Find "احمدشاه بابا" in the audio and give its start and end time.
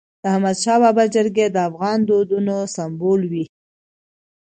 0.33-1.03